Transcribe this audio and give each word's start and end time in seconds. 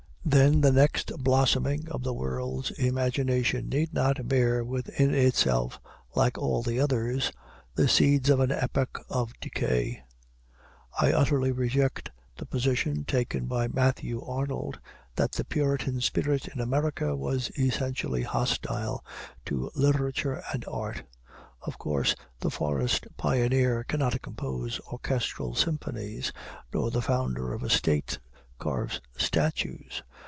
Then 0.23 0.61
the 0.61 0.71
next 0.71 1.11
blossoming 1.17 1.89
of 1.89 2.03
the 2.03 2.13
world's 2.13 2.71
imagination 2.79 3.67
need 3.67 3.93
not 3.93 4.29
bear 4.29 4.63
within 4.63 5.13
itself, 5.13 5.77
like 6.15 6.37
all 6.37 6.61
the 6.63 6.79
others, 6.79 7.33
the 7.75 7.89
seeds 7.89 8.29
of 8.29 8.39
an 8.39 8.51
epoch 8.51 9.03
of 9.09 9.37
decay. 9.41 10.03
I 10.97 11.11
utterly 11.11 11.51
reject 11.51 12.11
the 12.37 12.45
position 12.45 13.03
taken 13.03 13.47
by 13.47 13.67
Matthew 13.67 14.23
Arnold, 14.23 14.79
that 15.17 15.33
the 15.33 15.43
Puritan 15.43 15.99
spirit 15.99 16.47
in 16.47 16.61
America 16.61 17.13
was 17.13 17.51
essentially 17.59 18.21
hostile 18.23 19.03
to 19.47 19.69
literature 19.75 20.43
and 20.53 20.63
art. 20.65 21.03
Of 21.63 21.77
course 21.77 22.15
the 22.39 22.51
forest 22.51 23.05
pioneer 23.17 23.83
cannot 23.83 24.21
compose 24.21 24.79
orchestral 24.87 25.55
symphonies, 25.55 26.31
nor 26.73 26.89
the 26.89 27.01
founder 27.01 27.51
of 27.53 27.63
a 27.63 27.69
state 27.69 28.19
carve 28.59 29.01
statues. 29.17 30.03